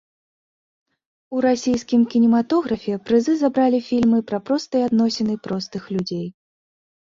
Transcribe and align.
У 1.35 1.43
расійскім 1.45 2.01
кінематографе 2.13 2.95
прызы 3.11 3.37
забралі 3.43 3.83
фільмы 3.89 4.25
пра 4.33 4.43
простыя 4.49 4.83
адносіны 4.91 5.39
простых 5.47 5.89
людзей. 5.97 6.27